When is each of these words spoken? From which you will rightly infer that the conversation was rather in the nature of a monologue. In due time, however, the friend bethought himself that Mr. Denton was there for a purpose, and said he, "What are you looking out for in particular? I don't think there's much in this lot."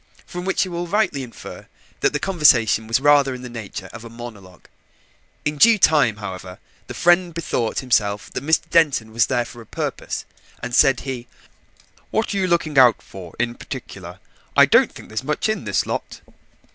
From 0.25 0.45
which 0.45 0.65
you 0.65 0.71
will 0.71 0.87
rightly 0.87 1.21
infer 1.21 1.67
that 1.99 2.11
the 2.11 2.17
conversation 2.17 2.87
was 2.87 2.99
rather 2.99 3.35
in 3.35 3.43
the 3.43 3.49
nature 3.51 3.87
of 3.93 4.03
a 4.03 4.09
monologue. 4.09 4.67
In 5.45 5.57
due 5.59 5.77
time, 5.77 6.15
however, 6.17 6.57
the 6.87 6.95
friend 6.95 7.35
bethought 7.35 7.81
himself 7.81 8.33
that 8.33 8.43
Mr. 8.43 8.67
Denton 8.71 9.13
was 9.13 9.27
there 9.27 9.45
for 9.45 9.61
a 9.61 9.65
purpose, 9.67 10.25
and 10.63 10.73
said 10.73 11.01
he, 11.01 11.27
"What 12.09 12.33
are 12.33 12.37
you 12.37 12.47
looking 12.47 12.79
out 12.79 12.99
for 13.03 13.35
in 13.37 13.53
particular? 13.53 14.17
I 14.57 14.65
don't 14.65 14.91
think 14.91 15.09
there's 15.09 15.23
much 15.23 15.47
in 15.47 15.65
this 15.65 15.85
lot." 15.85 16.21